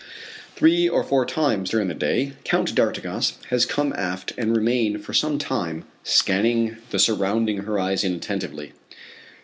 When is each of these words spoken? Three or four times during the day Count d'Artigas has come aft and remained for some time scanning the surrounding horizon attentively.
Three 0.55 0.89
or 0.89 1.03
four 1.03 1.27
times 1.27 1.69
during 1.69 1.87
the 1.87 1.93
day 1.93 2.33
Count 2.43 2.73
d'Artigas 2.73 3.33
has 3.51 3.67
come 3.67 3.93
aft 3.93 4.33
and 4.35 4.55
remained 4.57 5.05
for 5.05 5.13
some 5.13 5.37
time 5.37 5.85
scanning 6.03 6.77
the 6.89 6.97
surrounding 6.97 7.57
horizon 7.57 8.15
attentively. 8.15 8.71